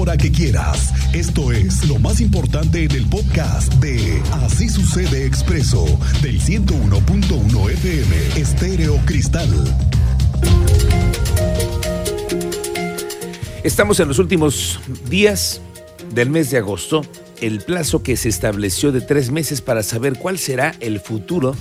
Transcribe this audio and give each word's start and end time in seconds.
hora 0.00 0.16
que 0.16 0.32
quieras. 0.32 0.94
Esto 1.12 1.52
es 1.52 1.86
lo 1.86 1.98
más 1.98 2.22
importante 2.22 2.84
en 2.84 2.90
el 2.92 3.06
podcast 3.06 3.70
de 3.74 4.22
Así 4.32 4.70
sucede 4.70 5.26
expreso 5.26 5.84
del 6.22 6.40
101.1 6.40 7.70
FM 7.70 8.40
Estéreo 8.40 8.96
Cristal. 9.04 9.50
Estamos 13.62 14.00
en 14.00 14.08
los 14.08 14.18
últimos 14.18 14.80
días 15.10 15.60
del 16.14 16.30
mes 16.30 16.50
de 16.50 16.56
agosto, 16.56 17.02
el 17.42 17.60
plazo 17.60 18.02
que 18.02 18.16
se 18.16 18.30
estableció 18.30 18.92
de 18.92 19.02
tres 19.02 19.30
meses 19.30 19.60
para 19.60 19.82
saber 19.82 20.18
cuál 20.18 20.38
será 20.38 20.74
el 20.80 21.00
futuro 21.00 21.54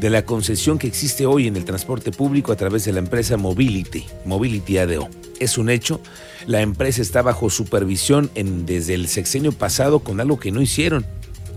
de 0.00 0.10
la 0.10 0.24
concesión 0.24 0.78
que 0.78 0.86
existe 0.86 1.26
hoy 1.26 1.46
en 1.46 1.56
el 1.56 1.64
transporte 1.64 2.10
público 2.10 2.52
a 2.52 2.56
través 2.56 2.84
de 2.84 2.92
la 2.92 2.98
empresa 2.98 3.36
Mobility, 3.36 4.04
Mobility 4.24 4.78
ADO. 4.78 5.08
Es 5.40 5.58
un 5.58 5.70
hecho, 5.70 6.00
la 6.46 6.62
empresa 6.62 7.02
está 7.02 7.22
bajo 7.22 7.50
supervisión 7.50 8.30
desde 8.34 8.94
el 8.94 9.08
sexenio 9.08 9.52
pasado 9.52 10.00
con 10.00 10.20
algo 10.20 10.38
que 10.38 10.52
no 10.52 10.60
hicieron. 10.60 11.04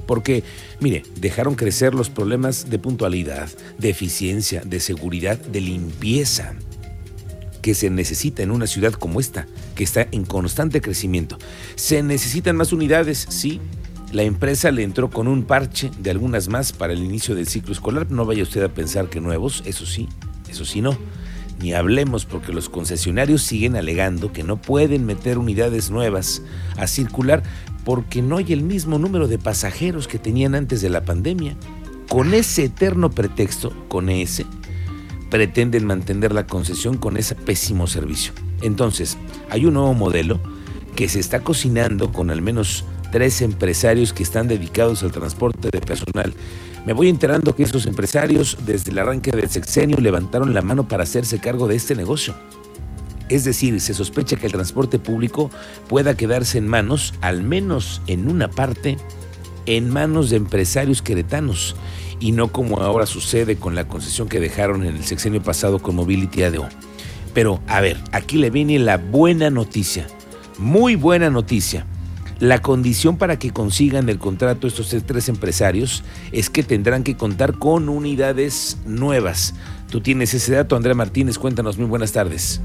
Porque, 0.06 0.44
mire, 0.80 1.04
dejaron 1.20 1.56
crecer 1.56 1.94
los 1.94 2.10
problemas 2.10 2.70
de 2.70 2.80
puntualidad, 2.80 3.50
de 3.78 3.90
eficiencia, 3.90 4.62
de 4.66 4.80
seguridad, 4.80 5.38
de 5.38 5.60
limpieza 5.60 6.56
que 7.62 7.76
se 7.76 7.90
necesita 7.90 8.44
en 8.44 8.52
una 8.52 8.68
ciudad 8.68 8.94
como 8.94 9.20
esta, 9.20 9.46
que 9.76 9.84
está 9.84 10.08
en 10.14 10.24
constante 10.24 10.80
crecimiento. 10.80 11.38
¿Se 11.76 12.02
necesitan 12.02 12.56
más 12.56 12.72
unidades? 12.72 13.26
Sí, 13.30 13.60
la 14.12 14.24
empresa 14.24 14.72
le 14.72 14.84
entró 14.84 15.10
con 15.10 15.28
un 15.28 15.44
parche 15.44 15.92
de 16.00 16.12
algunas 16.12 16.48
más 16.48 16.72
para 16.72 16.94
el 16.94 17.04
inicio 17.04 17.36
del 17.36 17.48
ciclo 17.48 17.74
escolar. 17.74 18.10
No 18.10 18.26
vaya 18.26 18.44
usted 18.44 18.64
a 18.64 18.70
pensar 18.70 19.10
que 19.10 19.20
nuevos, 19.20 19.64
eso 19.66 19.86
sí, 19.86 20.08
eso 20.50 20.64
sí 20.64 20.82
no. 20.82 20.98
Ni 21.60 21.74
hablemos 21.74 22.26
porque 22.26 22.54
los 22.54 22.70
concesionarios 22.70 23.42
siguen 23.42 23.76
alegando 23.76 24.32
que 24.32 24.44
no 24.44 24.62
pueden 24.62 25.06
meter 25.06 25.38
unidades 25.38 25.90
nuevas 25.90 26.42
a 26.78 26.88
circular 26.88 27.44
porque 27.84 28.22
no 28.22 28.38
hay 28.38 28.54
el 28.54 28.64
mismo 28.64 29.00
número 29.00 29.28
de 29.28 29.40
pasajeros 29.40 30.08
que 30.08 30.20
tenían 30.20 30.56
antes 30.56 30.82
de 30.82 30.90
la 30.90 31.04
pandemia. 31.04 31.58
Con 32.08 32.34
ese 32.34 32.66
eterno 32.66 33.10
pretexto, 33.12 33.74
con 33.90 34.10
ese, 34.10 34.46
pretenden 35.30 35.86
mantener 35.86 36.34
la 36.34 36.48
concesión 36.48 36.98
con 36.98 37.18
ese 37.18 37.36
pésimo 37.36 37.88
servicio. 37.88 38.34
Entonces, 38.62 39.18
hay 39.50 39.66
un 39.66 39.74
nuevo 39.74 39.94
modelo 39.94 40.40
que 40.96 41.10
se 41.10 41.20
está 41.20 41.42
cocinando 41.42 42.12
con 42.12 42.30
al 42.30 42.42
menos 42.42 42.86
tres 43.12 43.42
empresarios 43.42 44.14
que 44.14 44.24
están 44.24 44.48
dedicados 44.48 45.04
al 45.04 45.12
transporte 45.12 45.70
de 45.72 45.82
personal. 45.82 46.34
Me 46.86 46.94
voy 46.94 47.10
enterando 47.10 47.56
que 47.56 47.64
estos 47.64 47.86
empresarios 47.86 48.58
desde 48.66 48.92
el 48.92 49.00
arranque 49.00 49.32
del 49.32 49.50
sexenio 49.50 49.98
levantaron 49.98 50.54
la 50.54 50.62
mano 50.62 50.88
para 50.88 51.04
hacerse 51.04 51.40
cargo 51.40 51.68
de 51.68 51.76
este 51.76 51.96
negocio. 51.96 52.34
Es 53.30 53.44
decir, 53.44 53.82
se 53.82 53.94
sospecha 53.94 54.38
que 54.38 54.46
el 54.46 54.54
transporte 54.54 55.00
público 55.00 55.52
pueda 55.90 56.16
quedarse 56.16 56.58
en 56.58 56.68
manos, 56.68 57.14
al 57.20 57.44
menos 57.44 58.02
en 58.08 58.30
una 58.30 58.50
parte, 58.50 58.98
en 59.66 59.90
manos 59.90 60.30
de 60.30 60.38
empresarios 60.38 61.02
queretanos 61.02 61.76
y 62.20 62.32
no 62.32 62.52
como 62.52 62.80
ahora 62.80 63.06
sucede 63.06 63.58
con 63.58 63.76
la 63.76 63.88
concesión 63.88 64.30
que 64.30 64.40
dejaron 64.40 64.86
en 64.86 64.96
el 64.96 65.04
sexenio 65.04 65.42
pasado 65.42 65.80
con 65.80 65.96
Mobility 65.96 66.44
ADO. 66.44 66.70
Pero 67.34 67.60
a 67.68 67.82
ver, 67.82 67.98
aquí 68.12 68.38
le 68.38 68.50
viene 68.50 68.80
la 68.80 68.98
buena 68.98 69.50
noticia, 69.50 70.08
muy 70.58 70.96
buena 70.96 71.30
noticia. 71.30 71.86
La 72.40 72.62
condición 72.62 73.18
para 73.18 73.40
que 73.40 73.52
consigan 73.52 74.10
el 74.10 74.20
contrato 74.20 74.68
estos 74.68 74.96
tres 75.08 75.28
empresarios 75.28 76.04
es 76.32 76.52
que 76.52 76.62
tendrán 76.62 77.04
que 77.04 77.18
contar 77.18 77.58
con 77.58 77.90
unidades 77.90 78.80
nuevas. 78.86 79.56
Tú 79.90 80.02
tienes 80.02 80.36
ese 80.36 80.54
dato, 80.54 80.76
Andrea 80.76 80.94
Martínez, 80.94 81.40
cuéntanos, 81.40 81.80
muy 81.80 81.88
buenas 81.88 82.12
tardes. 82.12 82.62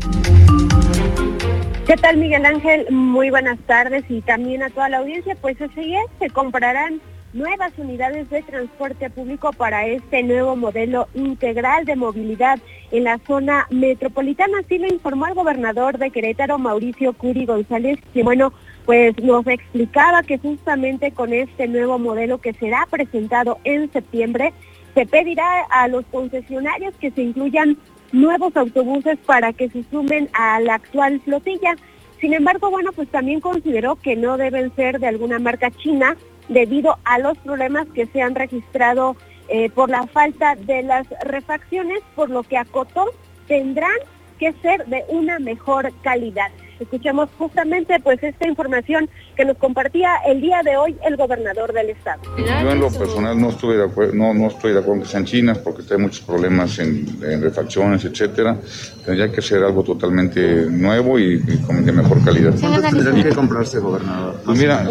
¿Qué 1.87 1.97
tal 1.97 2.19
Miguel 2.19 2.45
Ángel? 2.45 2.87
Muy 2.91 3.31
buenas 3.31 3.59
tardes 3.61 4.05
y 4.11 4.21
también 4.21 4.63
a 4.63 4.69
toda 4.69 4.91
la 4.91 4.99
audiencia. 4.99 5.37
Pues 5.41 5.59
así 5.63 5.95
es, 5.95 6.05
se 6.19 6.29
comprarán 6.29 7.01
nuevas 7.33 7.73
unidades 7.79 8.29
de 8.29 8.43
transporte 8.43 9.09
público 9.09 9.53
para 9.55 9.87
este 9.87 10.23
nuevo 10.23 10.55
modelo 10.55 11.09
integral 11.15 11.87
de 11.87 11.97
movilidad 11.97 12.59
en 12.91 13.05
la 13.05 13.19
zona 13.27 13.67
metropolitana. 13.71 14.59
Así 14.59 14.77
lo 14.77 14.87
informó 14.87 15.27
el 15.27 15.35
gobernador 15.35 15.97
de 15.97 16.11
Querétaro, 16.11 16.59
Mauricio 16.59 17.15
Curi 17.15 17.47
González, 17.47 17.99
que 18.13 18.23
bueno, 18.23 18.53
pues 18.85 19.17
nos 19.23 19.47
explicaba 19.47 20.23
que 20.23 20.39
justamente 20.39 21.13
con 21.13 21.33
este 21.33 21.69
nuevo 21.69 21.99
modelo 21.99 22.39
que 22.39 22.53
será 22.53 22.87
presentado 22.91 23.59
en 23.65 23.91
septiembre, 23.93 24.53
se 24.95 25.07
pedirá 25.07 25.63
a 25.71 25.89
los 25.89 26.05
concesionarios 26.07 26.95
que 27.01 27.11
se 27.11 27.23
incluyan 27.23 27.79
nuevos 28.13 28.57
autobuses 28.57 29.19
para 29.25 29.53
que 29.53 29.71
se 29.71 29.85
sumen 29.91 30.29
a 30.35 30.61
la 30.61 30.75
actual 30.75 31.21
flotilla. 31.21 31.77
Sin 32.21 32.35
embargo, 32.35 32.71
bueno, 32.71 32.93
pues 32.93 33.09
también 33.09 33.41
consideró 33.41 33.97
que 33.97 34.17
no 34.17 34.37
deben 34.37 34.75
ser 34.77 35.01
de 35.01 35.09
alguna 35.09 35.39
marca 35.39 35.71
china 35.71 36.17
debido 36.49 36.99
a 37.05 37.19
los 37.19 37.39
problemas 37.39 37.87
que 37.95 38.07
se 38.07 38.21
han 38.21 38.35
registrado 38.35 39.17
eh, 39.49 39.71
por 39.71 39.91
la 39.91 40.07
falta 40.07 40.55
de 40.57 40.83
las 40.83 41.07
refacciones, 41.25 42.01
por 42.15 42.31
lo 42.31 42.43
que 42.43 42.59
acotó 42.59 43.07
tendrán 43.49 43.91
que 44.39 44.53
ser 44.55 44.87
de 44.87 45.05
una 45.09 45.39
mejor 45.39 45.93
calidad. 46.03 46.51
Escuchamos 46.83 47.29
justamente 47.39 47.99
pues 48.01 48.23
esta 48.23 48.47
información 48.47 49.09
que 49.37 49.45
nos 49.45 49.57
compartía 49.57 50.17
el 50.27 50.41
día 50.41 50.63
de 50.65 50.77
hoy 50.77 50.97
el 51.07 51.17
gobernador 51.17 51.73
del 51.73 51.91
estado. 51.91 52.21
Yo 52.37 52.71
en 52.71 52.81
lo 52.81 52.91
personal 52.91 53.41
no 53.41 53.51
estuve 53.51 53.77
de 53.77 53.85
acuerdo, 53.85 54.15
no, 54.15 54.35
no 54.35 54.49
estoy 54.49 54.73
de 54.73 54.81
acuerdo 54.81 55.03
que 55.03 55.09
sean 55.09 55.25
chinas 55.25 55.59
porque 55.59 55.83
hay 55.91 55.99
muchos 55.99 56.21
problemas 56.21 56.79
en, 56.81 57.21
refacciones, 57.41 58.05
etcétera. 58.05 58.59
Tendría 59.05 59.31
que 59.31 59.41
ser 59.41 59.63
algo 59.63 59.83
totalmente 59.85 60.67
nuevo 60.69 61.19
y, 61.19 61.39
de 61.39 61.93
mejor 61.93 62.23
calidad. 62.25 62.53
tendría 62.91 63.25
que 63.29 63.35
comprarse, 63.35 63.79
gobernador? 63.79 64.41
Pues 64.45 64.59
mira, 64.59 64.85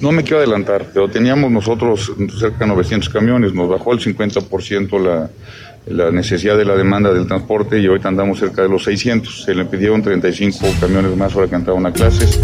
no 0.00 0.12
me 0.12 0.22
quiero 0.22 0.38
adelantar, 0.38 0.86
pero 0.92 1.08
teníamos 1.08 1.50
nosotros 1.50 2.12
cerca 2.38 2.58
de 2.58 2.66
900 2.66 3.08
camiones, 3.08 3.54
nos 3.54 3.68
bajó 3.68 3.92
el 3.92 4.00
50% 4.00 5.00
la 5.00 5.30
la 5.86 6.10
necesidad 6.10 6.56
de 6.56 6.64
la 6.64 6.76
demanda 6.76 7.12
del 7.12 7.26
transporte 7.26 7.78
y 7.78 7.86
ahorita 7.86 8.08
andamos 8.08 8.38
cerca 8.38 8.62
de 8.62 8.68
los 8.68 8.84
600. 8.84 9.44
Se 9.44 9.54
le 9.54 9.64
pidieron 9.64 10.02
35 10.02 10.66
camiones 10.80 11.16
más 11.16 11.32
para 11.32 11.48
que 11.48 11.56
entraran 11.56 11.86
a 11.86 11.92
clases. 11.92 12.40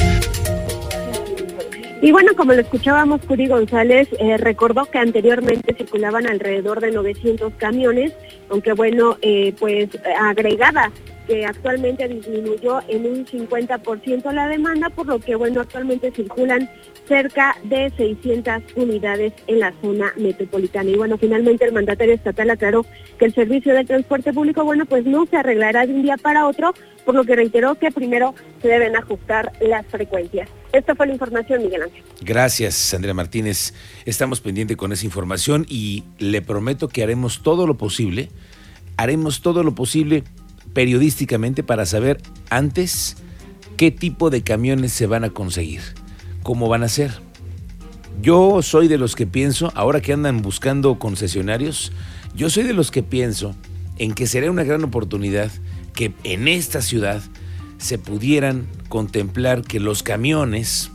Y 2.01 2.13
bueno, 2.13 2.33
como 2.37 2.53
lo 2.53 2.61
escuchábamos, 2.61 3.21
Curi 3.23 3.49
González 3.49 4.09
eh, 4.21 4.37
recordó 4.37 4.85
que 4.85 4.99
anteriormente 4.99 5.75
circulaban 5.75 6.29
alrededor 6.29 6.81
de 6.81 6.93
900 6.93 7.55
camiones, 7.57 8.13
aunque 8.51 8.73
bueno, 8.73 9.17
eh, 9.21 9.53
pues 9.59 9.89
agregada 10.21 10.93
que 11.27 11.45
actualmente 11.45 12.09
disminuyó 12.09 12.81
en 12.89 13.05
un 13.05 13.27
50% 13.27 14.33
la 14.33 14.49
demanda, 14.49 14.89
por 14.91 15.07
lo 15.07 15.19
que 15.19 15.35
bueno, 15.35 15.61
actualmente 15.61 16.11
circulan 16.13 16.71
cerca 17.09 17.57
de 17.65 17.91
600 17.97 18.63
unidades 18.77 19.33
en 19.47 19.61
la 19.61 19.73
zona 19.81 20.13
metropolitana. 20.17 20.91
Y 20.91 20.97
bueno, 20.97 21.19
finalmente 21.19 21.65
el 21.65 21.73
mandatario 21.73 22.15
estatal 22.15 22.51
aclaró 22.51 22.85
que 23.19 23.25
el 23.25 23.35
servicio 23.35 23.75
de 23.75 23.85
transporte 23.85 24.33
público, 24.33 24.65
bueno, 24.65 24.87
pues 24.87 25.05
no 25.07 25.27
se 25.27 25.37
arreglará 25.37 25.87
de 25.87 25.95
un 25.95 26.03
día 26.03 26.17
para 26.17 26.47
otro, 26.47 26.75
por 27.05 27.15
lo 27.15 27.25
que 27.25 27.35
reiteró 27.35 27.75
que 27.77 27.91
primero 27.91 28.35
se 28.61 28.69
deben 28.69 28.95
ajustar 28.95 29.53
las 29.61 29.87
frecuencias. 29.87 30.49
Esta 30.73 30.95
fue 30.95 31.07
la 31.07 31.15
información, 31.15 31.63
Miguel 31.63 31.83
Ángel. 31.83 32.03
Gracias, 32.21 32.93
Andrea 32.93 33.15
Martínez. 33.15 33.73
Estamos 34.05 34.41
pendientes 34.41 34.77
con 34.77 34.93
esa 34.93 35.07
información 35.07 35.65
y 35.69 36.05
le 36.19 36.43
prometo 36.43 36.89
que 36.89 37.03
haremos 37.03 37.43
todo 37.43 37.67
lo 37.67 37.79
posible, 37.79 38.29
haremos 38.97 39.41
todo 39.41 39.63
lo 39.63 39.75
posible 39.75 40.25
periodísticamente 40.75 41.63
para 41.63 41.87
saber 41.87 42.19
antes 42.51 43.17
qué 43.79 43.91
tipo 43.91 44.29
de 44.29 44.43
camiones 44.43 44.93
se 44.93 45.07
van 45.07 45.25
a 45.25 45.31
conseguir, 45.31 45.81
cómo 46.49 46.71
van 46.71 46.83
a 46.83 46.89
ser. 46.89 47.13
Yo 48.23 48.63
soy 48.63 48.89
de 48.89 48.97
los 48.97 49.15
que 49.15 49.27
pienso, 49.27 49.71
ahora 49.75 50.01
que 50.01 50.15
andan 50.15 50.41
buscando 50.41 50.99
concesionarios, 50.99 51.93
yo 52.35 52.49
soy 52.49 52.65
de 52.65 52.73
los 52.73 52.91
que 52.91 53.03
pienso 53.03 53.55
en 53.99 54.15
que 54.15 54.27
sería 54.27 54.51
una 54.51 54.65
gran 54.65 54.83
oportunidad 54.83 55.51
que 55.93 56.15
en 56.25 56.49
esta 56.49 56.81
ciudad 56.81 57.21
se 57.77 57.99
pudieran 57.99 58.67
contemplar 58.89 59.61
que 59.61 59.79
los 59.79 60.03
camiones 60.03 60.91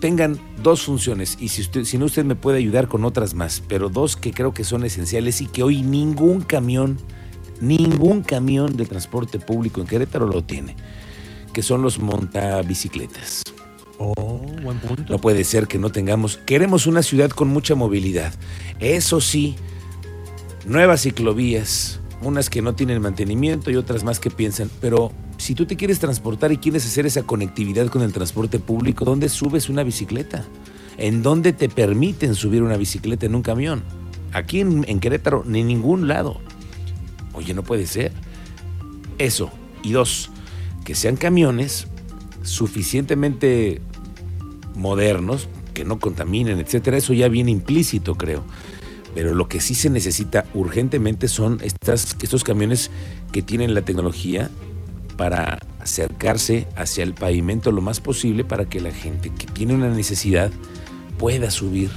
tengan 0.00 0.40
dos 0.62 0.84
funciones 0.84 1.36
y 1.38 1.48
si 1.48 1.60
usted 1.60 1.84
si 1.84 1.98
no 1.98 2.06
usted 2.06 2.24
me 2.24 2.34
puede 2.34 2.56
ayudar 2.56 2.88
con 2.88 3.04
otras 3.04 3.34
más, 3.34 3.62
pero 3.68 3.90
dos 3.90 4.16
que 4.16 4.32
creo 4.32 4.54
que 4.54 4.64
son 4.64 4.86
esenciales 4.86 5.42
y 5.42 5.48
que 5.48 5.62
hoy 5.62 5.82
ningún 5.82 6.40
camión 6.40 6.96
Ningún 7.60 8.22
camión 8.22 8.76
de 8.76 8.84
transporte 8.84 9.38
público 9.38 9.80
en 9.80 9.86
Querétaro 9.86 10.26
lo 10.26 10.42
tiene, 10.42 10.74
que 11.52 11.62
son 11.62 11.82
los 11.82 12.00
montabicicletas. 12.00 13.43
Oh, 13.98 14.14
buen 14.62 14.78
punto. 14.78 15.04
No 15.08 15.18
puede 15.20 15.44
ser 15.44 15.66
que 15.66 15.78
no 15.78 15.90
tengamos. 15.90 16.38
Queremos 16.38 16.86
una 16.86 17.02
ciudad 17.02 17.30
con 17.30 17.48
mucha 17.48 17.74
movilidad. 17.74 18.34
Eso 18.80 19.20
sí, 19.20 19.56
nuevas 20.66 21.02
ciclovías, 21.02 22.00
unas 22.20 22.50
que 22.50 22.62
no 22.62 22.74
tienen 22.74 23.00
mantenimiento 23.00 23.70
y 23.70 23.76
otras 23.76 24.04
más 24.04 24.18
que 24.18 24.30
piensan. 24.30 24.70
Pero 24.80 25.12
si 25.36 25.54
tú 25.54 25.66
te 25.66 25.76
quieres 25.76 25.98
transportar 25.98 26.52
y 26.52 26.58
quieres 26.58 26.84
hacer 26.86 27.06
esa 27.06 27.22
conectividad 27.22 27.86
con 27.88 28.02
el 28.02 28.12
transporte 28.12 28.58
público, 28.58 29.04
¿dónde 29.04 29.28
subes 29.28 29.68
una 29.68 29.84
bicicleta? 29.84 30.44
¿En 30.96 31.22
dónde 31.22 31.52
te 31.52 31.68
permiten 31.68 32.34
subir 32.34 32.62
una 32.62 32.76
bicicleta 32.76 33.26
en 33.26 33.34
un 33.34 33.42
camión? 33.42 33.82
Aquí 34.32 34.60
en, 34.60 34.84
en 34.88 35.00
Querétaro, 35.00 35.44
ni 35.46 35.60
en 35.60 35.68
ningún 35.68 36.08
lado. 36.08 36.40
Oye, 37.32 37.54
no 37.54 37.62
puede 37.62 37.86
ser. 37.86 38.12
Eso. 39.18 39.50
Y 39.82 39.92
dos, 39.92 40.30
que 40.84 40.94
sean 40.94 41.16
camiones 41.16 41.88
suficientemente 42.44 43.80
modernos, 44.76 45.48
que 45.72 45.84
no 45.84 45.98
contaminen, 45.98 46.60
etcétera, 46.60 46.96
eso 46.96 47.12
ya 47.12 47.28
viene 47.28 47.50
implícito, 47.50 48.14
creo. 48.14 48.44
Pero 49.14 49.34
lo 49.34 49.48
que 49.48 49.60
sí 49.60 49.74
se 49.74 49.90
necesita 49.90 50.44
urgentemente 50.54 51.28
son 51.28 51.60
estos 51.62 52.44
camiones 52.44 52.90
que 53.32 53.42
tienen 53.42 53.74
la 53.74 53.82
tecnología 53.82 54.50
para 55.16 55.58
acercarse 55.80 56.66
hacia 56.76 57.04
el 57.04 57.14
pavimento 57.14 57.70
lo 57.70 57.80
más 57.80 58.00
posible 58.00 58.44
para 58.44 58.64
que 58.68 58.80
la 58.80 58.90
gente 58.90 59.30
que 59.30 59.46
tiene 59.46 59.74
una 59.74 59.88
necesidad 59.88 60.50
pueda 61.18 61.50
subir. 61.50 61.90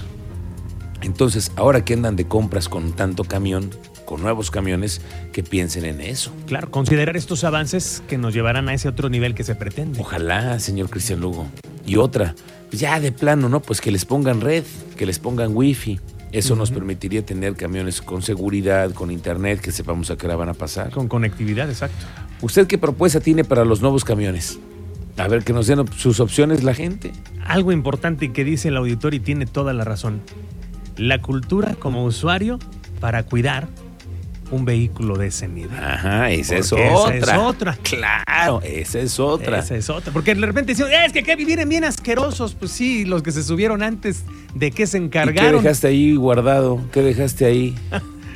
Entonces, 1.02 1.52
ahora 1.56 1.86
que 1.86 1.94
andan 1.94 2.16
de 2.16 2.28
compras 2.28 2.70
con 2.70 2.94
tanto 2.94 3.24
camión, 3.24 3.70
con 4.08 4.22
nuevos 4.22 4.50
camiones, 4.52 5.02
que 5.34 5.44
piensen 5.44 5.84
en 5.84 6.00
eso. 6.00 6.32
Claro, 6.48 6.72
considerar 6.72 7.18
estos 7.18 7.44
avances 7.44 8.02
que 8.08 8.18
nos 8.18 8.34
llevarán 8.34 8.70
a 8.70 8.74
ese 8.74 8.88
otro 8.88 9.10
nivel 9.10 9.36
que 9.36 9.44
se 9.44 9.54
pretende. 9.54 10.00
Ojalá, 10.00 10.58
señor 10.60 10.90
Cristian 10.90 11.20
Lugo. 11.20 11.46
Y 11.86 11.98
otra, 11.98 12.34
ya 12.72 13.02
de 13.02 13.12
plano, 13.12 13.50
¿no? 13.50 13.62
Pues 13.62 13.82
que 13.82 13.92
les 13.92 14.06
pongan 14.06 14.40
red, 14.40 14.64
que 14.96 15.06
les 15.06 15.20
pongan 15.20 15.52
wifi. 15.54 16.00
Eso 16.32 16.56
nos 16.56 16.72
permitiría 16.72 17.26
tener 17.26 17.56
camiones 17.56 18.02
con 18.02 18.22
seguridad, 18.22 18.92
con 18.92 19.12
internet, 19.12 19.60
que 19.60 19.74
sepamos 19.74 20.10
a 20.10 20.18
qué 20.18 20.26
hora 20.26 20.38
van 20.38 20.50
a 20.50 20.54
pasar. 20.54 20.92
Con 20.92 21.10
conectividad, 21.10 21.70
exacto. 21.70 22.06
¿Usted 22.42 22.66
qué 22.66 22.78
propuesta 22.78 23.20
tiene 23.20 23.44
para 23.44 23.66
los 23.66 23.82
nuevos 23.82 24.06
camiones? 24.06 24.58
A 25.18 25.28
ver, 25.28 25.44
que 25.44 25.52
nos 25.52 25.68
den 25.68 25.86
sus 25.98 26.22
opciones 26.22 26.64
la 26.64 26.74
gente. 26.74 27.12
Algo 27.46 27.74
importante 27.74 28.32
que 28.32 28.46
dice 28.46 28.70
el 28.70 28.78
auditor 28.78 29.14
y 29.14 29.20
tiene 29.20 29.46
toda 29.46 29.74
la 29.74 29.84
razón. 29.84 30.22
La 30.96 31.22
cultura 31.22 31.76
como 31.76 32.06
usuario 32.06 32.58
para 33.02 33.24
cuidar 33.24 33.68
un 34.52 34.66
vehículo 34.66 35.18
de 35.18 35.28
ese 35.28 35.48
nivel. 35.48 35.78
Ajá, 35.78 36.32
esa 36.32 36.58
es 36.58 36.72
otra. 36.72 37.16
Esa 37.16 37.34
es 37.34 37.38
otra. 37.42 37.78
Claro, 37.84 38.62
esa 38.64 39.00
es 39.00 39.20
otra. 39.20 39.60
Esa 39.60 39.76
es 39.76 39.90
otra. 39.90 40.14
Porque 40.14 40.34
de 40.36 40.46
repente 40.46 40.74
dicen, 40.74 40.88
es 41.06 41.12
que, 41.14 41.24
que 41.24 41.36
vienen 41.36 41.68
bien 41.70 41.84
asquerosos. 41.84 42.54
Pues 42.56 42.72
sí, 42.72 43.06
los 43.06 43.24
que 43.24 43.32
se 43.32 43.44
subieron 43.44 43.84
antes 43.84 44.24
de 44.56 44.72
que 44.72 44.88
se 44.88 44.98
¿Y 44.98 45.02
qué 45.02 45.06
encargaron. 45.06 45.64
dejaste 45.64 45.88
ahí 45.88 46.16
guardado? 46.16 46.82
¿Qué 46.92 47.02
dejaste 47.02 47.46
ahí? 47.46 47.76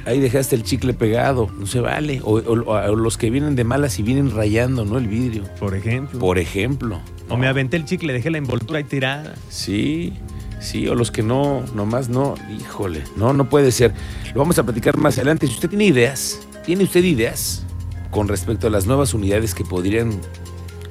Ahí 0.04 0.19
dejaste 0.19 0.56
el 0.56 0.63
chicle 0.63 0.94
pegado, 0.96 1.48
no 1.60 1.68
se 1.68 1.80
vale. 1.80 2.22
O, 2.24 2.40
o- 2.40 2.72
o 2.72 2.96
los 2.96 3.18
que 3.19 3.30
vienen 3.30 3.56
de 3.56 3.64
malas 3.64 4.00
y 4.00 4.04
vienen 4.04 4.31
rayando, 4.31 4.84
¿no? 4.84 4.98
El 4.98 5.07
vidrio. 5.07 5.44
Por 5.60 5.75
ejemplo. 5.75 6.18
Por 6.19 6.40
ejemplo. 6.40 7.00
O 7.30 7.38
me 7.38 7.48
aventé 7.48 7.78
el 7.78 7.86
chicle, 7.86 8.12
dejé 8.12 8.31
la 8.31 8.40
envoltura 8.40 8.80
ahí 8.80 8.84
tirada. 8.84 9.36
Sí, 9.50 10.14
sí, 10.62 10.88
o 10.88 10.96
los 10.96 11.12
que 11.12 11.24
no, 11.24 11.63
nomás 11.75 12.08
no, 12.08 12.36
híjole, 12.58 13.04
no, 13.18 13.34
no 13.34 13.50
puede 13.50 13.72
ser. 13.72 13.94
Lo 14.34 14.40
vamos 14.40 14.58
a 14.60 14.63
platicar 14.63 14.98
más 14.98 15.18
adelante. 15.18 15.48
Si 15.48 15.54
usted 15.54 15.69
tiene 15.69 15.86
ideas, 15.86 16.40
¿tiene 16.66 16.84
usted 16.84 17.04
ideas 17.04 17.63
con 18.12 18.28
respecto 18.28 18.68
a 18.68 18.69
las 18.69 18.86
nuevas 18.86 19.13
unidades 19.13 19.56
que 19.56 19.66
podrían 19.66 20.19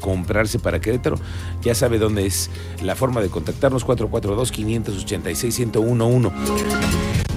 comprarse 0.00 0.58
para 0.58 0.81
Querétaro? 0.81 1.17
Ya 1.62 1.75
sabe 1.75 1.99
dónde 1.99 2.25
es 2.26 2.50
la 2.82 2.96
forma 2.96 3.20
de 3.20 3.28
contactarnos 3.28 3.87
442-586-1011. 3.87 6.32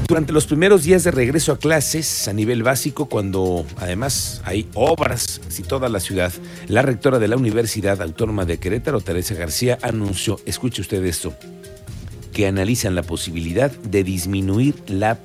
Durante 0.08 0.34
los 0.34 0.48
primeros 0.48 0.84
días 0.84 1.04
de 1.06 1.12
regreso 1.12 1.54
a 1.54 1.58
clases 1.58 2.28
a 2.28 2.34
nivel 2.34 2.62
básico, 2.62 3.06
cuando 3.06 3.66
además 3.78 4.42
hay 4.44 4.68
obras 4.74 5.40
y 5.58 5.62
toda 5.64 5.88
la 5.88 6.02
ciudad, 6.02 6.34
la 6.68 6.82
rectora 6.82 7.20
de 7.20 7.30
la 7.30 7.38
Universidad 7.38 8.02
Autónoma 8.02 8.44
de 8.46 8.60
Querétaro, 8.60 9.00
Teresa 9.00 9.34
García, 9.34 9.78
anunció, 9.82 10.42
escuche 10.46 10.82
usted 10.82 11.06
esto, 11.06 11.34
que 12.34 12.48
analizan 12.48 12.96
la 12.96 13.04
posibilidad 13.04 13.72
de 13.72 14.04
disminuir 14.04 14.76
las 14.88 15.18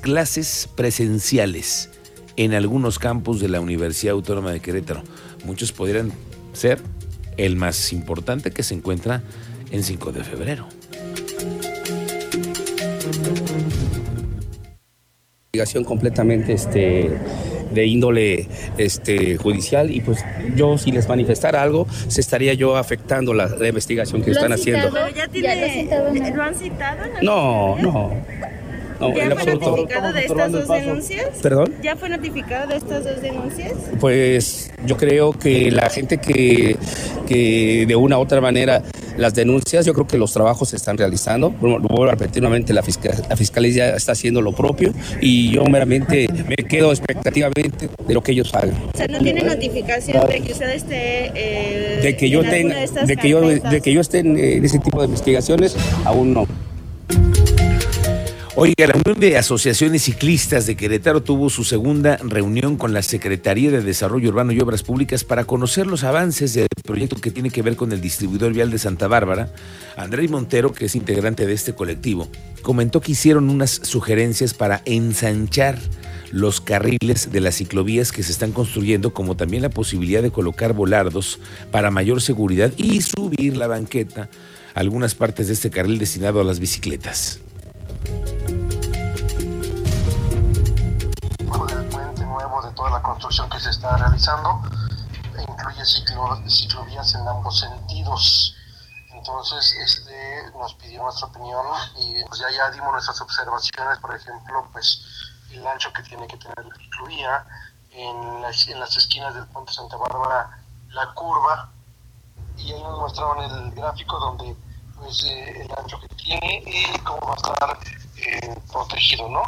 clases 0.00 0.68
presenciales 0.74 1.90
en 2.36 2.54
algunos 2.54 2.98
campus 2.98 3.40
de 3.40 3.48
la 3.48 3.60
Universidad 3.60 4.14
Autónoma 4.14 4.50
de 4.50 4.60
Querétaro. 4.60 5.02
Muchos 5.44 5.72
podrían 5.72 6.12
ser 6.52 6.80
el 7.36 7.56
más 7.56 7.92
importante 7.92 8.50
que 8.50 8.62
se 8.62 8.74
encuentra 8.74 9.22
en 9.70 9.82
5 9.82 10.12
de 10.12 10.24
febrero. 10.24 10.66
investigación 15.56 15.84
completamente 15.84 16.52
este 16.52 17.10
de 17.72 17.86
índole 17.86 18.46
este 18.78 19.36
judicial 19.36 19.90
y 19.90 20.00
pues 20.00 20.24
yo 20.54 20.78
si 20.78 20.92
les 20.92 21.08
manifestara 21.08 21.62
algo 21.62 21.86
se 22.08 22.20
estaría 22.20 22.54
yo 22.54 22.76
afectando 22.76 23.34
la, 23.34 23.46
la 23.48 23.68
investigación 23.68 24.22
que 24.22 24.30
¿Lo 24.30 24.36
están 24.36 24.52
haciendo. 24.52 24.88
citado? 24.88 25.06
Pero 25.06 25.16
ya 25.16 25.26
¿Ya 25.26 25.28
tiene, 25.32 25.56
lo 25.56 25.62
han 25.64 25.74
citado, 25.74 26.12
no? 26.14 26.36
¿Lo 26.36 26.42
han 26.42 26.54
citado? 26.54 27.04
en 27.04 27.12
la 27.14 27.20
No, 27.22 27.76
no. 27.78 28.10
No, 28.98 29.14
¿Ya 29.14 29.24
en 29.24 29.30
fue 29.32 29.40
absoluto. 29.40 29.70
notificado 29.72 30.12
de 30.12 30.20
estas 30.24 30.52
dos 30.52 30.68
denuncias? 30.68 31.26
¿Perdón? 31.42 31.74
¿Ya 31.82 31.96
fue 31.96 32.08
notificado 32.08 32.66
de 32.66 32.76
estas 32.76 33.04
dos 33.04 33.20
denuncias? 33.20 33.72
Pues 34.00 34.72
yo 34.86 34.96
creo 34.96 35.32
que 35.32 35.70
la 35.70 35.90
gente 35.90 36.16
que, 36.16 36.76
que 37.26 37.84
de 37.86 37.94
una 37.96 38.18
u 38.18 38.22
otra 38.22 38.40
manera 38.40 38.82
las 39.16 39.34
denuncias, 39.34 39.84
yo 39.86 39.94
creo 39.94 40.06
que 40.06 40.18
los 40.18 40.32
trabajos 40.32 40.68
se 40.70 40.76
están 40.76 40.96
realizando. 40.98 41.50
Vuelvo 41.50 42.04
a 42.04 42.10
repetir 42.12 42.42
nuevamente, 42.42 42.72
la, 42.72 42.82
fiscal, 42.82 43.14
la 43.28 43.36
fiscalía 43.36 43.96
está 43.96 44.12
haciendo 44.12 44.40
lo 44.42 44.52
propio 44.52 44.92
y 45.20 45.50
yo 45.52 45.64
meramente 45.64 46.26
me 46.48 46.56
quedo 46.56 46.90
expectativamente 46.92 47.88
de 48.06 48.14
lo 48.14 48.22
que 48.22 48.32
ellos 48.32 48.54
hagan. 48.54 48.74
O 48.94 48.96
sea, 48.96 49.06
no 49.08 49.18
tiene 49.20 49.42
notificación 49.42 50.26
de 50.28 50.40
que 50.40 50.52
usted 50.52 50.70
esté. 50.70 51.30
eh, 51.34 52.00
De 52.02 52.16
que 52.16 52.28
yo 52.30 52.42
tenga, 52.42 52.76
de 52.76 52.84
estas 52.84 53.06
de 53.06 53.16
que 53.16 53.28
yo, 53.28 53.40
de 53.48 53.80
que 53.80 53.92
yo 53.92 54.00
esté 54.00 54.18
en, 54.20 54.38
en 54.38 54.64
ese 54.64 54.78
tipo 54.78 55.00
de 55.00 55.06
investigaciones, 55.06 55.76
aún 56.04 56.34
no. 56.34 56.46
Oiga, 58.58 58.86
la 58.86 58.94
Unión 58.94 59.20
de 59.20 59.36
Asociaciones 59.36 60.04
Ciclistas 60.04 60.64
de 60.64 60.76
Querétaro 60.76 61.22
tuvo 61.22 61.50
su 61.50 61.62
segunda 61.62 62.16
reunión 62.16 62.78
con 62.78 62.94
la 62.94 63.02
Secretaría 63.02 63.70
de 63.70 63.82
Desarrollo 63.82 64.30
Urbano 64.30 64.50
y 64.52 64.60
Obras 64.60 64.82
Públicas 64.82 65.24
para 65.24 65.44
conocer 65.44 65.86
los 65.86 66.04
avances 66.04 66.54
del 66.54 66.66
proyecto 66.82 67.16
que 67.16 67.30
tiene 67.30 67.50
que 67.50 67.60
ver 67.60 67.76
con 67.76 67.92
el 67.92 68.00
distribuidor 68.00 68.54
vial 68.54 68.70
de 68.70 68.78
Santa 68.78 69.08
Bárbara. 69.08 69.52
Andrés 69.98 70.30
Montero, 70.30 70.72
que 70.72 70.86
es 70.86 70.96
integrante 70.96 71.46
de 71.46 71.52
este 71.52 71.74
colectivo, 71.74 72.28
comentó 72.62 73.02
que 73.02 73.12
hicieron 73.12 73.50
unas 73.50 73.72
sugerencias 73.72 74.54
para 74.54 74.80
ensanchar 74.86 75.78
los 76.32 76.62
carriles 76.62 77.30
de 77.30 77.40
las 77.42 77.56
ciclovías 77.56 78.10
que 78.10 78.22
se 78.22 78.32
están 78.32 78.52
construyendo, 78.52 79.12
como 79.12 79.36
también 79.36 79.64
la 79.64 79.68
posibilidad 79.68 80.22
de 80.22 80.30
colocar 80.30 80.72
volardos 80.72 81.40
para 81.70 81.90
mayor 81.90 82.22
seguridad 82.22 82.72
y 82.78 83.02
subir 83.02 83.54
la 83.54 83.66
banqueta 83.66 84.30
algunas 84.72 85.14
partes 85.14 85.48
de 85.48 85.52
este 85.52 85.68
carril 85.68 85.98
destinado 85.98 86.40
a 86.40 86.44
las 86.44 86.58
bicicletas. 86.58 87.40
La 92.96 93.02
construcción 93.02 93.50
que 93.50 93.60
se 93.60 93.68
está 93.70 93.94
realizando 93.98 94.62
e 95.36 95.42
incluye 95.42 95.84
ciclo- 95.84 96.40
ciclovías 96.48 97.14
en 97.14 97.28
ambos 97.28 97.60
sentidos. 97.60 98.54
Entonces, 99.12 99.74
este, 99.84 100.50
nos 100.58 100.72
pidió 100.74 101.02
nuestra 101.02 101.26
opinión 101.26 101.66
y 101.98 102.24
pues 102.24 102.40
ya, 102.40 102.50
ya 102.50 102.70
dimos 102.70 102.90
nuestras 102.92 103.20
observaciones, 103.20 103.98
por 103.98 104.14
ejemplo, 104.14 104.66
pues 104.72 105.02
el 105.50 105.66
ancho 105.66 105.92
que 105.92 106.02
tiene 106.04 106.26
que 106.26 106.38
tener 106.38 106.64
la 106.64 106.74
ciclovía, 106.74 107.46
en 107.92 108.42
las, 108.42 108.96
esquinas 108.96 109.34
del 109.34 109.46
puente 109.46 109.72
Santa 109.72 109.96
Bárbara, 109.96 110.58
la 110.90 111.14
curva, 111.14 111.70
y 112.58 112.72
ahí 112.72 112.82
nos 112.82 112.98
mostraron 112.98 113.42
el 113.44 113.70
gráfico 113.72 114.18
donde 114.18 114.56
pues 114.96 115.22
eh, 115.24 115.62
el 115.62 115.78
ancho 115.78 115.98
que 116.00 116.08
tiene 116.08 116.62
y 116.66 116.98
cómo 117.00 117.20
va 117.26 117.32
a 117.32 117.36
estar 117.36 117.78
eh, 118.18 118.60
protegido, 118.72 119.28
¿no? 119.28 119.42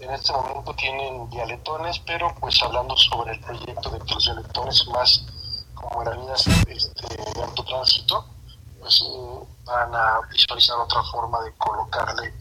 En 0.00 0.10
este 0.10 0.32
momento 0.32 0.74
tienen 0.74 1.28
dialetones, 1.30 1.98
pero 2.00 2.34
pues 2.40 2.62
hablando 2.62 2.96
sobre 2.96 3.32
el 3.32 3.40
proyecto 3.40 3.90
de 3.90 3.98
los 3.98 4.24
dialetones 4.24 4.86
más 4.88 5.24
como 5.74 6.02
en 6.02 6.08
avenidas 6.08 6.46
este, 6.46 7.16
de 7.16 7.42
alto 7.42 7.64
tránsito, 7.64 8.24
pues 8.80 9.02
eh, 9.02 9.46
van 9.64 9.94
a 9.94 10.20
visualizar 10.30 10.76
otra 10.78 11.02
forma 11.04 11.40
de 11.42 11.52
colocarle 11.54 12.34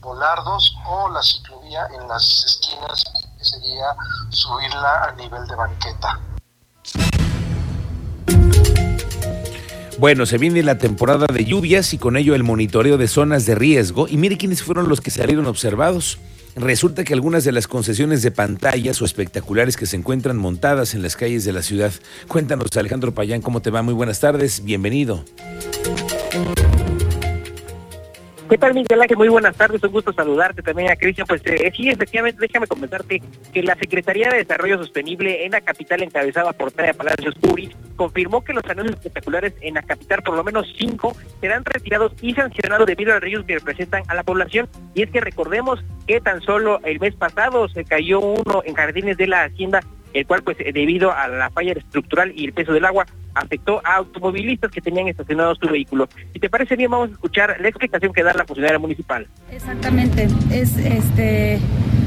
volardos 0.00 0.74
o 0.86 1.08
la 1.08 1.22
ciclovía 1.22 1.86
en 1.94 2.08
las 2.08 2.44
esquinas, 2.44 3.04
que 3.38 3.44
sería 3.44 3.96
subirla 4.30 5.04
a 5.04 5.12
nivel 5.12 5.46
de 5.46 5.56
banqueta. 5.56 6.20
Bueno, 9.98 10.26
se 10.26 10.38
viene 10.38 10.62
la 10.64 10.76
temporada 10.76 11.26
de 11.32 11.44
lluvias 11.44 11.94
y 11.94 11.98
con 11.98 12.16
ello 12.16 12.34
el 12.34 12.42
monitoreo 12.42 12.98
de 12.98 13.06
zonas 13.06 13.46
de 13.46 13.54
riesgo. 13.54 14.08
Y 14.08 14.16
mire 14.16 14.36
quiénes 14.36 14.62
fueron 14.62 14.88
los 14.88 15.00
que 15.00 15.10
salieron 15.10 15.46
observados. 15.46 16.18
Resulta 16.56 17.04
que 17.04 17.14
algunas 17.14 17.44
de 17.44 17.52
las 17.52 17.68
concesiones 17.68 18.22
de 18.22 18.32
pantallas 18.32 19.00
o 19.00 19.04
espectaculares 19.04 19.76
que 19.76 19.86
se 19.86 19.96
encuentran 19.96 20.36
montadas 20.36 20.94
en 20.94 21.02
las 21.02 21.16
calles 21.16 21.44
de 21.44 21.52
la 21.52 21.62
ciudad. 21.62 21.92
Cuéntanos, 22.26 22.76
Alejandro 22.76 23.14
Payán, 23.14 23.40
¿cómo 23.40 23.62
te 23.62 23.70
va? 23.70 23.82
Muy 23.82 23.94
buenas 23.94 24.20
tardes, 24.20 24.64
bienvenido. 24.64 25.24
¿Qué 28.48 28.58
tal, 28.58 28.74
Miguel 28.74 29.00
Ángel? 29.00 29.16
Muy 29.16 29.28
buenas 29.28 29.56
tardes, 29.56 29.82
un 29.82 29.90
gusto 29.90 30.12
saludarte 30.12 30.60
también 30.60 30.90
a 30.90 30.96
Cristian. 30.96 31.26
Pues 31.26 31.40
eh, 31.46 31.72
sí, 31.74 31.88
efectivamente, 31.88 32.38
déjame 32.42 32.66
comentarte 32.66 33.22
que 33.52 33.62
la 33.62 33.74
Secretaría 33.74 34.28
de 34.28 34.38
Desarrollo 34.38 34.76
Sostenible 34.76 35.46
en 35.46 35.52
la 35.52 35.62
capital, 35.62 36.02
encabezada 36.02 36.52
por 36.52 36.70
Tania 36.70 36.92
Palacios 36.92 37.34
Puri, 37.36 37.74
confirmó 37.96 38.44
que 38.44 38.52
los 38.52 38.64
anuncios 38.64 38.96
espectaculares 38.96 39.54
en 39.62 39.74
la 39.74 39.82
capital, 39.82 40.22
por 40.22 40.36
lo 40.36 40.44
menos 40.44 40.66
cinco, 40.78 41.16
serán 41.40 41.64
retirados 41.64 42.12
y 42.20 42.34
sancionados 42.34 42.86
debido 42.86 43.14
al 43.14 43.22
riesgo 43.22 43.46
que 43.46 43.54
representan 43.54 44.02
a 44.08 44.14
la 44.14 44.22
población. 44.22 44.68
Y 44.94 45.02
es 45.02 45.10
que 45.10 45.22
recordemos 45.22 45.82
que 46.06 46.20
tan 46.20 46.42
solo 46.42 46.80
el 46.84 47.00
mes 47.00 47.14
pasado 47.14 47.66
se 47.68 47.84
cayó 47.84 48.20
uno 48.20 48.62
en 48.66 48.74
Jardines 48.74 49.16
de 49.16 49.26
la 49.26 49.44
Hacienda 49.44 49.80
el 50.14 50.26
cual 50.26 50.42
pues 50.42 50.56
debido 50.56 51.12
a 51.12 51.28
la 51.28 51.50
falla 51.50 51.72
estructural 51.72 52.32
y 52.34 52.46
el 52.46 52.52
peso 52.52 52.72
del 52.72 52.84
agua 52.84 53.04
afectó 53.34 53.82
a 53.84 53.96
automovilistas 53.96 54.70
que 54.70 54.80
tenían 54.80 55.08
estacionados 55.08 55.58
su 55.60 55.68
vehículo. 55.68 56.08
Si 56.32 56.38
te 56.38 56.48
parece 56.48 56.76
bien, 56.76 56.90
vamos 56.90 57.10
a 57.10 57.12
escuchar 57.12 57.56
la 57.60 57.68
explicación 57.68 58.12
que 58.12 58.22
da 58.22 58.32
la 58.32 58.44
funcionaria 58.44 58.78
municipal. 58.78 59.26
Exactamente, 59.50 60.28
es 60.50 60.76
este 60.78 61.58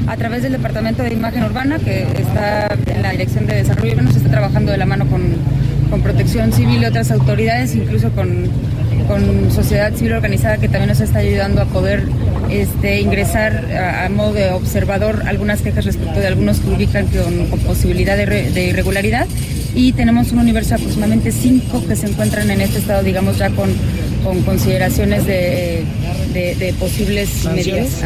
a 0.08 0.16
través 0.16 0.42
del 0.42 0.52
Departamento 0.52 1.02
de 1.02 1.12
Imagen 1.12 1.44
Urbana, 1.44 1.78
que 1.78 2.02
está 2.02 2.68
en 2.86 3.02
la 3.02 3.10
Dirección 3.10 3.46
de 3.46 3.56
Desarrollo 3.56 3.92
Urbano, 3.92 4.10
se 4.10 4.18
está 4.18 4.30
trabajando 4.30 4.72
de 4.72 4.78
la 4.78 4.86
mano 4.86 5.06
con, 5.06 5.22
con 5.90 6.02
Protección 6.02 6.50
Civil 6.50 6.82
y 6.82 6.86
otras 6.86 7.10
autoridades, 7.10 7.74
incluso 7.74 8.10
con, 8.12 8.50
con 9.06 9.50
sociedad 9.50 9.92
civil 9.92 10.14
organizada 10.14 10.56
que 10.56 10.68
también 10.68 10.88
nos 10.88 11.00
está 11.00 11.18
ayudando 11.18 11.60
a 11.60 11.66
poder 11.66 12.04
este, 12.50 13.00
ingresar 13.00 13.72
a, 13.74 14.08
modo 14.08 14.32
de 14.32 14.50
observador 14.50 15.22
algunas 15.26 15.62
quejas 15.62 15.84
respecto 15.84 16.18
de 16.20 16.26
algunos 16.26 16.60
que 16.60 16.70
ubican 16.70 17.06
con, 17.06 17.60
posibilidad 17.60 18.16
de, 18.16 18.66
irregularidad 18.68 19.26
y 19.74 19.92
tenemos 19.92 20.32
un 20.32 20.38
universo 20.38 20.70
de 20.70 20.76
aproximadamente 20.76 21.32
cinco 21.32 21.84
que 21.86 21.96
se 21.96 22.06
encuentran 22.06 22.50
en 22.50 22.60
este 22.60 22.78
estado, 22.78 23.02
digamos, 23.02 23.38
ya 23.38 23.50
con, 23.50 23.70
con 24.24 24.42
consideraciones 24.42 25.26
de, 25.26 25.84
de, 26.32 26.74
posibles 26.78 27.44
medidas. 27.44 28.02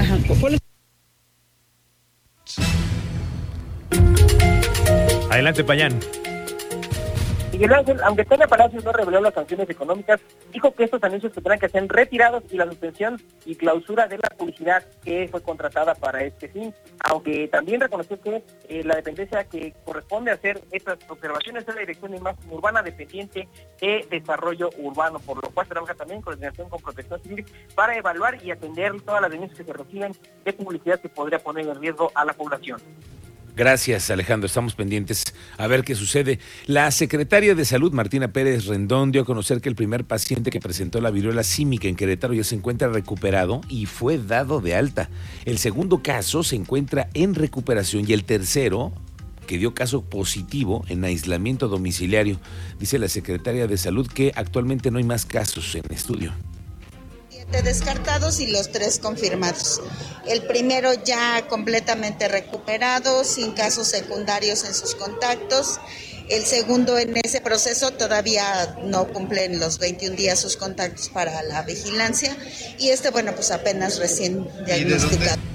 Adelante, 5.30 5.64
Payán. 5.64 5.98
Miguel 7.62 7.78
Ángel, 7.78 8.00
aunque 8.02 8.24
Tania 8.24 8.48
Palacios 8.48 8.84
no 8.84 8.90
reveló 8.90 9.20
las 9.20 9.34
sanciones 9.34 9.70
económicas, 9.70 10.20
dijo 10.52 10.74
que 10.74 10.82
estos 10.82 11.00
anuncios 11.04 11.32
tendrán 11.32 11.60
que 11.60 11.68
ser 11.68 11.86
retirados 11.86 12.42
y 12.50 12.56
la 12.56 12.66
suspensión 12.66 13.22
y 13.44 13.54
clausura 13.54 14.08
de 14.08 14.18
la 14.18 14.30
publicidad 14.30 14.82
que 15.04 15.28
fue 15.30 15.40
contratada 15.44 15.94
para 15.94 16.24
este 16.24 16.48
fin, 16.48 16.74
aunque 17.08 17.46
también 17.46 17.80
reconoció 17.80 18.20
que 18.20 18.42
eh, 18.68 18.82
la 18.82 18.96
dependencia 18.96 19.44
que 19.44 19.74
corresponde 19.84 20.32
hacer 20.32 20.60
estas 20.72 20.98
observaciones 21.08 21.62
es 21.62 21.72
la 21.72 21.82
Dirección 21.82 22.10
de 22.10 22.16
Imagen 22.16 22.50
Urbana 22.50 22.82
dependiente 22.82 23.46
de 23.80 24.08
Desarrollo 24.10 24.70
Urbano, 24.78 25.20
por 25.20 25.40
lo 25.40 25.48
cual 25.50 25.68
trabaja 25.68 25.94
también 25.94 26.16
en 26.16 26.22
coordinación 26.22 26.68
con 26.68 26.82
Protección 26.82 27.22
Civil 27.22 27.46
para 27.76 27.96
evaluar 27.96 28.44
y 28.44 28.50
atender 28.50 29.00
todas 29.02 29.22
las 29.22 29.30
denuncias 29.30 29.60
que 29.60 29.64
se 29.64 29.72
reciben 29.72 30.12
de 30.44 30.52
publicidad 30.52 31.00
que 31.00 31.08
podría 31.08 31.38
poner 31.38 31.68
en 31.68 31.80
riesgo 31.80 32.10
a 32.16 32.24
la 32.24 32.32
población. 32.32 32.80
Gracias, 33.54 34.10
Alejandro. 34.10 34.46
Estamos 34.46 34.74
pendientes 34.74 35.24
a 35.58 35.66
ver 35.66 35.84
qué 35.84 35.94
sucede. 35.94 36.38
La 36.66 36.90
secretaria 36.90 37.54
de 37.54 37.66
Salud, 37.66 37.92
Martina 37.92 38.32
Pérez 38.32 38.64
Rendón, 38.64 39.12
dio 39.12 39.22
a 39.22 39.24
conocer 39.26 39.60
que 39.60 39.68
el 39.68 39.74
primer 39.74 40.04
paciente 40.04 40.50
que 40.50 40.58
presentó 40.58 41.02
la 41.02 41.10
viruela 41.10 41.42
símica 41.42 41.86
en 41.86 41.96
Querétaro 41.96 42.32
ya 42.32 42.44
se 42.44 42.54
encuentra 42.54 42.88
recuperado 42.88 43.60
y 43.68 43.84
fue 43.84 44.16
dado 44.16 44.62
de 44.62 44.74
alta. 44.74 45.10
El 45.44 45.58
segundo 45.58 46.02
caso 46.02 46.42
se 46.42 46.56
encuentra 46.56 47.10
en 47.12 47.34
recuperación 47.34 48.04
y 48.08 48.14
el 48.14 48.24
tercero 48.24 48.92
que 49.46 49.58
dio 49.58 49.74
caso 49.74 50.00
positivo 50.00 50.86
en 50.88 51.04
aislamiento 51.04 51.68
domiciliario. 51.68 52.40
Dice 52.80 52.98
la 52.98 53.08
secretaria 53.08 53.66
de 53.66 53.76
Salud 53.76 54.06
que 54.06 54.32
actualmente 54.34 54.90
no 54.90 54.96
hay 54.96 55.04
más 55.04 55.26
casos 55.26 55.74
en 55.74 55.82
estudio 55.92 56.32
descartados 57.60 58.40
y 58.40 58.46
los 58.46 58.72
tres 58.72 58.98
confirmados. 58.98 59.82
El 60.26 60.46
primero 60.46 60.94
ya 60.94 61.46
completamente 61.48 62.28
recuperado, 62.28 63.24
sin 63.24 63.52
casos 63.52 63.88
secundarios 63.88 64.64
en 64.64 64.72
sus 64.72 64.94
contactos. 64.94 65.80
El 66.30 66.46
segundo 66.46 66.96
en 66.98 67.14
ese 67.22 67.40
proceso 67.40 67.90
todavía 67.90 68.76
no 68.84 69.08
cumplen 69.08 69.60
los 69.60 69.78
21 69.78 70.16
días 70.16 70.40
sus 70.40 70.56
contactos 70.56 71.10
para 71.10 71.42
la 71.42 71.62
vigilancia. 71.62 72.34
Y 72.78 72.88
este, 72.88 73.10
bueno, 73.10 73.34
pues 73.34 73.50
apenas 73.50 73.98
recién 73.98 74.48
diagnosticado. 74.64 75.51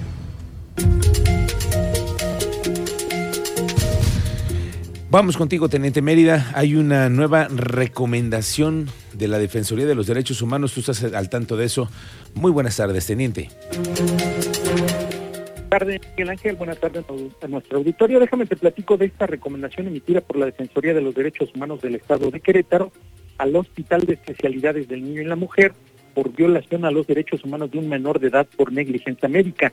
Vamos 5.10 5.38
contigo, 5.38 5.70
Teniente 5.70 6.02
Mérida. 6.02 6.50
Hay 6.54 6.74
una 6.74 7.08
nueva 7.08 7.48
recomendación 7.48 8.88
de 9.14 9.26
la 9.26 9.38
Defensoría 9.38 9.86
de 9.86 9.94
los 9.94 10.06
Derechos 10.06 10.42
Humanos. 10.42 10.74
Tú 10.74 10.80
estás 10.80 11.02
al 11.02 11.30
tanto 11.30 11.56
de 11.56 11.64
eso. 11.64 11.88
Muy 12.34 12.50
buenas 12.52 12.76
tardes, 12.76 13.06
Teniente. 13.06 13.48
Buenas 13.70 15.68
tardes, 15.70 16.00
Miguel 16.10 16.28
Ángel. 16.28 16.56
Buenas 16.56 16.78
tardes 16.78 17.04
a 17.42 17.48
nuestro 17.48 17.78
auditorio. 17.78 18.20
Déjame 18.20 18.44
te 18.44 18.56
platico 18.56 18.98
de 18.98 19.06
esta 19.06 19.26
recomendación 19.26 19.86
emitida 19.86 20.20
por 20.20 20.36
la 20.36 20.44
Defensoría 20.44 20.92
de 20.92 21.00
los 21.00 21.14
Derechos 21.14 21.54
Humanos 21.54 21.80
del 21.80 21.94
Estado 21.94 22.30
de 22.30 22.40
Querétaro 22.40 22.92
al 23.38 23.56
Hospital 23.56 24.02
de 24.02 24.12
Especialidades 24.12 24.88
del 24.88 25.04
Niño 25.04 25.22
y 25.22 25.24
la 25.24 25.36
Mujer 25.36 25.72
por 26.12 26.34
violación 26.34 26.84
a 26.84 26.90
los 26.90 27.06
derechos 27.06 27.44
humanos 27.44 27.70
de 27.70 27.78
un 27.78 27.88
menor 27.88 28.20
de 28.20 28.28
edad 28.28 28.46
por 28.56 28.72
negligencia 28.72 29.28
médica. 29.28 29.72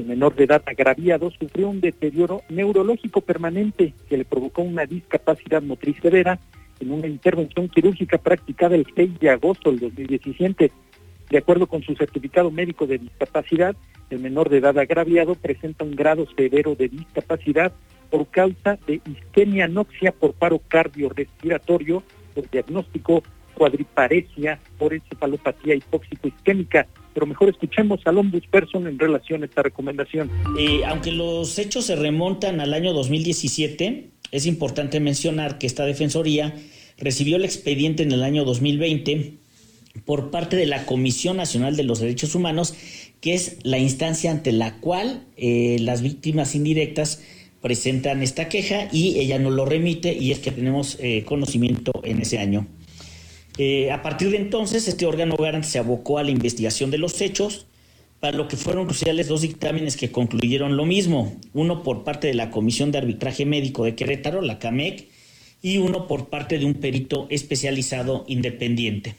El 0.00 0.06
menor 0.06 0.34
de 0.34 0.44
edad 0.44 0.62
agraviado 0.64 1.30
sufrió 1.30 1.68
un 1.68 1.82
deterioro 1.82 2.40
neurológico 2.48 3.20
permanente 3.20 3.92
que 4.08 4.16
le 4.16 4.24
provocó 4.24 4.62
una 4.62 4.86
discapacidad 4.86 5.60
motriz 5.60 5.94
severa 6.00 6.40
en 6.80 6.90
una 6.90 7.06
intervención 7.06 7.68
quirúrgica 7.68 8.16
practicada 8.16 8.76
el 8.76 8.86
6 8.96 9.20
de 9.20 9.28
agosto 9.28 9.70
del 9.70 9.80
2017. 9.80 10.72
De 11.28 11.36
acuerdo 11.36 11.66
con 11.66 11.82
su 11.82 11.94
certificado 11.96 12.50
médico 12.50 12.86
de 12.86 12.96
discapacidad, 12.96 13.76
el 14.08 14.20
menor 14.20 14.48
de 14.48 14.56
edad 14.56 14.78
agraviado 14.78 15.34
presenta 15.34 15.84
un 15.84 15.94
grado 15.94 16.26
severo 16.34 16.74
de 16.74 16.88
discapacidad 16.88 17.70
por 18.08 18.26
causa 18.28 18.78
de 18.86 19.02
isquemia 19.04 19.66
anoxia 19.66 20.12
por 20.12 20.32
paro 20.32 20.62
cardiorrespiratorio, 20.66 22.02
por 22.34 22.48
diagnóstico 22.48 23.22
cuadriparesia 23.52 24.58
por 24.78 24.94
encefalopatía 24.94 25.74
hipóxico-isquémica. 25.74 26.86
Pero 27.14 27.26
mejor 27.26 27.48
escuchemos 27.48 28.00
al 28.04 28.18
ombudsperson 28.18 28.86
en 28.86 28.98
relación 28.98 29.42
a 29.42 29.46
esta 29.46 29.62
recomendación. 29.62 30.30
Eh, 30.58 30.82
aunque 30.86 31.12
los 31.12 31.58
hechos 31.58 31.86
se 31.86 31.96
remontan 31.96 32.60
al 32.60 32.72
año 32.74 32.92
2017, 32.92 34.10
es 34.32 34.46
importante 34.46 35.00
mencionar 35.00 35.58
que 35.58 35.66
esta 35.66 35.84
defensoría 35.84 36.54
recibió 36.98 37.36
el 37.36 37.44
expediente 37.44 38.02
en 38.02 38.12
el 38.12 38.22
año 38.22 38.44
2020 38.44 39.34
por 40.04 40.30
parte 40.30 40.56
de 40.56 40.66
la 40.66 40.86
Comisión 40.86 41.36
Nacional 41.36 41.76
de 41.76 41.82
los 41.82 42.00
Derechos 42.00 42.34
Humanos, 42.34 42.74
que 43.20 43.34
es 43.34 43.58
la 43.64 43.78
instancia 43.78 44.30
ante 44.30 44.52
la 44.52 44.78
cual 44.78 45.24
eh, 45.36 45.78
las 45.80 46.02
víctimas 46.02 46.54
indirectas 46.54 47.22
presentan 47.60 48.22
esta 48.22 48.48
queja 48.48 48.88
y 48.92 49.18
ella 49.18 49.38
nos 49.38 49.52
lo 49.52 49.64
remite 49.64 50.14
y 50.14 50.32
es 50.32 50.38
que 50.38 50.50
tenemos 50.50 50.96
eh, 51.00 51.24
conocimiento 51.24 51.92
en 52.04 52.20
ese 52.20 52.38
año. 52.38 52.66
Eh, 53.62 53.90
a 53.90 54.00
partir 54.00 54.30
de 54.30 54.38
entonces, 54.38 54.88
este 54.88 55.04
órgano 55.04 55.36
garante 55.36 55.68
se 55.68 55.78
abocó 55.78 56.16
a 56.16 56.22
la 56.22 56.30
investigación 56.30 56.90
de 56.90 56.96
los 56.96 57.20
hechos, 57.20 57.66
para 58.18 58.34
lo 58.34 58.48
que 58.48 58.56
fueron 58.56 58.86
cruciales 58.86 59.28
dos 59.28 59.42
dictámenes 59.42 59.98
que 59.98 60.10
concluyeron 60.10 60.78
lo 60.78 60.86
mismo, 60.86 61.36
uno 61.52 61.82
por 61.82 62.02
parte 62.02 62.28
de 62.28 62.32
la 62.32 62.50
Comisión 62.50 62.90
de 62.90 62.96
Arbitraje 62.96 63.44
Médico 63.44 63.84
de 63.84 63.94
Querétaro, 63.94 64.40
la 64.40 64.58
CAMEC, 64.58 65.08
y 65.60 65.76
uno 65.76 66.06
por 66.06 66.30
parte 66.30 66.58
de 66.58 66.64
un 66.64 66.72
perito 66.72 67.26
especializado 67.28 68.24
independiente. 68.28 69.14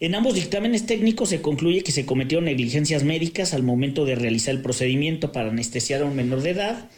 En 0.00 0.16
ambos 0.16 0.34
dictámenes 0.34 0.84
técnicos 0.84 1.28
se 1.28 1.40
concluye 1.40 1.84
que 1.84 1.92
se 1.92 2.04
cometieron 2.04 2.46
negligencias 2.46 3.04
médicas 3.04 3.54
al 3.54 3.62
momento 3.62 4.04
de 4.04 4.16
realizar 4.16 4.56
el 4.56 4.60
procedimiento 4.60 5.30
para 5.30 5.50
anestesiar 5.50 6.02
a 6.02 6.06
un 6.06 6.16
menor 6.16 6.42
de 6.42 6.50
edad 6.50 6.90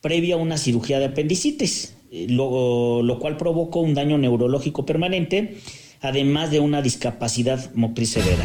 previa 0.00 0.36
a 0.36 0.38
una 0.38 0.56
cirugía 0.56 0.98
de 0.98 1.04
apendicitis, 1.04 1.94
eh, 2.10 2.26
lo 2.30 3.18
cual 3.20 3.36
provocó 3.36 3.80
un 3.80 3.92
daño 3.92 4.16
neurológico 4.16 4.86
permanente 4.86 5.58
además 6.00 6.50
de 6.50 6.60
una 6.60 6.82
discapacidad 6.82 7.72
motriz 7.74 8.10
severa. 8.10 8.44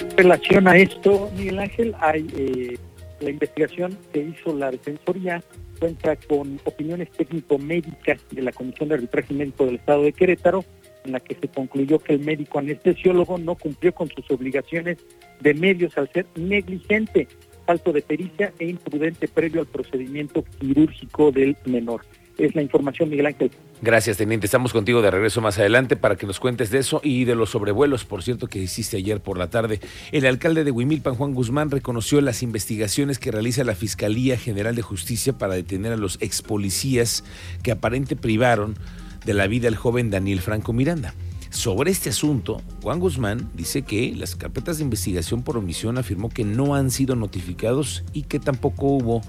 En 0.00 0.16
relación 0.16 0.68
a 0.68 0.76
esto, 0.76 1.30
Miguel 1.36 1.58
Ángel, 1.58 1.94
hay 1.98 2.26
eh, 2.36 2.78
la 3.20 3.30
investigación 3.30 3.98
que 4.12 4.20
hizo 4.20 4.56
la 4.56 4.70
Defensoría 4.70 5.42
cuenta 5.80 6.14
con 6.14 6.60
opiniones 6.64 7.10
técnico-médicas 7.10 8.20
de 8.30 8.42
la 8.42 8.52
Comisión 8.52 8.88
de 8.88 8.96
Arbitraje 8.96 9.34
Médico 9.34 9.66
del 9.66 9.76
Estado 9.76 10.02
de 10.02 10.12
Querétaro, 10.12 10.64
en 11.04 11.12
la 11.12 11.20
que 11.20 11.34
se 11.34 11.48
concluyó 11.48 11.98
que 11.98 12.12
el 12.12 12.20
médico 12.20 12.60
anestesiólogo 12.60 13.38
no 13.38 13.56
cumplió 13.56 13.92
con 13.92 14.08
sus 14.08 14.30
obligaciones 14.30 14.98
de 15.40 15.54
medios 15.54 15.98
al 15.98 16.08
ser 16.12 16.26
negligente, 16.36 17.26
falto 17.66 17.92
de 17.92 18.02
pericia 18.02 18.52
e 18.60 18.68
imprudente 18.68 19.26
previo 19.26 19.62
al 19.62 19.66
procedimiento 19.66 20.44
quirúrgico 20.60 21.32
del 21.32 21.56
menor 21.64 22.02
es 22.46 22.54
la 22.54 22.62
información, 22.62 23.08
Miguel 23.10 23.26
Ángel. 23.26 23.50
Gracias, 23.80 24.16
teniente. 24.16 24.46
Estamos 24.46 24.72
contigo 24.72 25.02
de 25.02 25.10
regreso 25.10 25.40
más 25.40 25.58
adelante 25.58 25.96
para 25.96 26.16
que 26.16 26.26
nos 26.26 26.40
cuentes 26.40 26.70
de 26.70 26.78
eso 26.78 27.00
y 27.02 27.24
de 27.24 27.34
los 27.34 27.50
sobrevuelos, 27.50 28.04
por 28.04 28.22
cierto, 28.22 28.46
que 28.46 28.58
hiciste 28.58 28.96
ayer 28.96 29.20
por 29.20 29.38
la 29.38 29.50
tarde. 29.50 29.80
El 30.12 30.26
alcalde 30.26 30.64
de 30.64 30.70
Huimilpan, 30.70 31.14
Juan 31.14 31.34
Guzmán, 31.34 31.70
reconoció 31.70 32.20
las 32.20 32.42
investigaciones 32.42 33.18
que 33.18 33.30
realiza 33.30 33.64
la 33.64 33.74
Fiscalía 33.74 34.36
General 34.36 34.74
de 34.74 34.82
Justicia 34.82 35.32
para 35.32 35.54
detener 35.54 35.92
a 35.92 35.96
los 35.96 36.18
ex 36.20 36.42
policías 36.42 37.24
que 37.62 37.72
aparente 37.72 38.16
privaron 38.16 38.76
de 39.24 39.34
la 39.34 39.46
vida 39.46 39.68
al 39.68 39.76
joven 39.76 40.10
Daniel 40.10 40.40
Franco 40.40 40.72
Miranda. 40.72 41.14
Sobre 41.50 41.90
este 41.90 42.08
asunto, 42.08 42.62
Juan 42.82 42.98
Guzmán 42.98 43.50
dice 43.54 43.82
que 43.82 44.14
las 44.16 44.36
carpetas 44.36 44.78
de 44.78 44.84
investigación 44.84 45.42
por 45.42 45.58
omisión 45.58 45.98
afirmó 45.98 46.30
que 46.30 46.44
no 46.44 46.74
han 46.74 46.90
sido 46.90 47.14
notificados 47.14 48.04
y 48.14 48.22
que 48.22 48.40
tampoco 48.40 48.86
hubo 48.86 49.22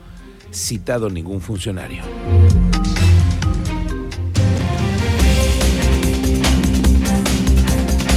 citado 0.54 1.10
ningún 1.10 1.42
funcionario. 1.42 2.02